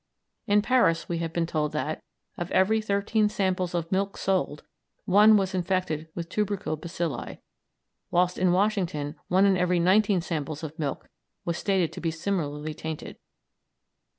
In 0.47 0.63
Paris 0.63 1.07
we 1.07 1.19
have 1.19 1.31
been 1.31 1.45
told 1.45 1.73
that, 1.73 2.01
of 2.35 2.49
every 2.49 2.81
thirteen 2.81 3.29
samples 3.29 3.75
of 3.75 3.91
milk 3.91 4.17
sold, 4.17 4.63
one 5.05 5.37
was 5.37 5.53
infected 5.53 6.07
with 6.15 6.27
tubercle 6.27 6.75
bacilli, 6.75 7.37
whilst 8.09 8.39
in 8.39 8.51
Washington 8.51 9.13
one 9.27 9.45
in 9.45 9.55
every 9.55 9.79
nineteen 9.79 10.19
samples 10.21 10.63
of 10.63 10.79
milk 10.79 11.07
was 11.45 11.59
stated 11.59 11.93
to 11.93 12.01
be 12.01 12.09
similarly 12.09 12.73
tainted. 12.73 13.17